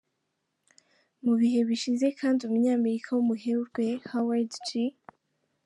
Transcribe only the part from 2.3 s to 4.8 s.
umunyamerika w’umuherwe Howard G.